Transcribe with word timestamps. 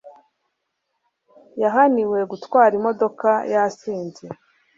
yahaniwe 1.63 2.19
gutwara 2.31 2.73
imodoka 2.79 3.29
yasinze 3.53 4.23